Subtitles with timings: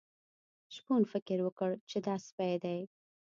[0.75, 2.79] شپون فکر وکړ چې دا سپی دی.